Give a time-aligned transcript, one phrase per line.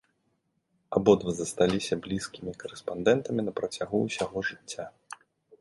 [0.99, 4.85] Абодва засталіся блізкімі карэспандэнтамі на працягу ўсяго жыцця.